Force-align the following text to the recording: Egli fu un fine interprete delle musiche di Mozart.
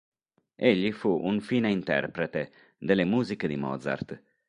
Egli 0.69 0.91
fu 0.93 1.09
un 1.09 1.39
fine 1.41 1.69
interprete 1.69 2.51
delle 2.79 3.05
musiche 3.05 3.47
di 3.47 3.55
Mozart. 3.55 4.19